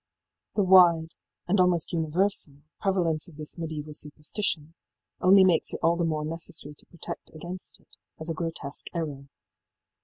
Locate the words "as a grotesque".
8.19-8.87